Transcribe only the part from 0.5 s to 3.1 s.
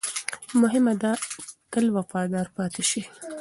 مهمه ده، تل وفادار پاتې شئ.